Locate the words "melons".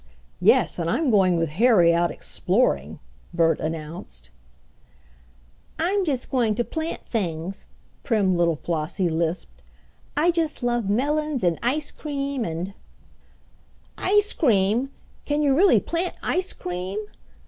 10.89-11.43